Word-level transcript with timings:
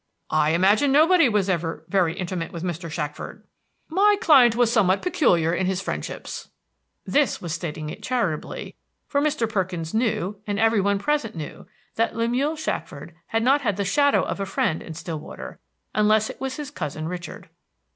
"I 0.31 0.55
imagine 0.55 0.91
nobody 0.91 1.29
was 1.29 1.47
ever 1.47 1.85
very 1.87 2.15
intimate 2.17 2.51
with 2.51 2.63
Mr. 2.63 2.89
Shackford." 2.89 3.43
"My 3.87 4.17
client 4.19 4.55
was 4.55 4.71
somewhat 4.71 5.03
peculiar 5.03 5.53
in 5.53 5.67
his 5.67 5.79
friendships." 5.79 6.49
This 7.05 7.39
was 7.39 7.53
stating 7.53 7.91
it 7.91 8.01
charitably, 8.01 8.73
for 9.07 9.21
Mr. 9.21 9.47
Perkins 9.47 9.93
knew, 9.93 10.41
and 10.47 10.57
every 10.59 10.81
one 10.81 10.97
present 10.97 11.35
knew, 11.35 11.67
that 11.97 12.15
Lemuel 12.15 12.55
Shackford 12.55 13.13
had 13.27 13.43
not 13.43 13.61
had 13.61 13.77
the 13.77 13.85
shadow 13.85 14.23
of 14.23 14.39
a 14.39 14.45
friend 14.47 14.81
in 14.81 14.95
Stillwater, 14.95 15.59
unless 15.93 16.31
it 16.31 16.41
was 16.41 16.55
his 16.55 16.71
cousin 16.71 17.07
Richard. 17.07 17.49